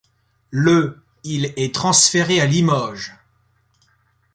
[0.49, 3.15] Le il est transféré à Limoges.